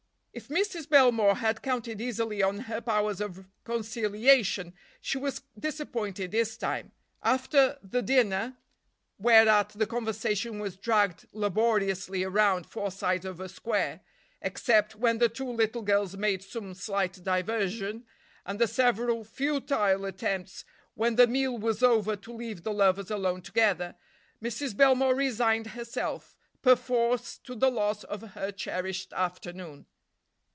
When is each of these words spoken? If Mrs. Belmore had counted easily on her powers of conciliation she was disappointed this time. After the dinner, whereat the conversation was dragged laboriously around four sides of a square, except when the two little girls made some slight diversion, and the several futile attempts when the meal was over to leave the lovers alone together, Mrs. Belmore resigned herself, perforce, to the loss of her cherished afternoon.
If 0.33 0.47
Mrs. 0.47 0.87
Belmore 0.87 1.35
had 1.35 1.61
counted 1.61 1.99
easily 1.99 2.41
on 2.41 2.59
her 2.59 2.79
powers 2.79 3.19
of 3.19 3.47
conciliation 3.65 4.73
she 5.01 5.17
was 5.17 5.41
disappointed 5.59 6.31
this 6.31 6.55
time. 6.55 6.93
After 7.21 7.77
the 7.83 8.01
dinner, 8.01 8.55
whereat 9.17 9.71
the 9.75 9.85
conversation 9.85 10.57
was 10.59 10.77
dragged 10.77 11.27
laboriously 11.33 12.23
around 12.23 12.65
four 12.65 12.91
sides 12.91 13.25
of 13.25 13.41
a 13.41 13.49
square, 13.49 13.99
except 14.41 14.95
when 14.95 15.17
the 15.17 15.27
two 15.27 15.51
little 15.51 15.81
girls 15.81 16.15
made 16.15 16.41
some 16.41 16.73
slight 16.75 17.21
diversion, 17.25 18.05
and 18.45 18.57
the 18.57 18.69
several 18.69 19.25
futile 19.25 20.05
attempts 20.05 20.63
when 20.93 21.17
the 21.17 21.27
meal 21.27 21.57
was 21.57 21.83
over 21.83 22.15
to 22.15 22.31
leave 22.31 22.63
the 22.63 22.71
lovers 22.73 23.11
alone 23.11 23.41
together, 23.41 23.97
Mrs. 24.41 24.77
Belmore 24.77 25.13
resigned 25.13 25.67
herself, 25.67 26.37
perforce, 26.61 27.37
to 27.39 27.53
the 27.53 27.69
loss 27.69 28.05
of 28.05 28.21
her 28.31 28.53
cherished 28.53 29.11
afternoon. 29.11 29.87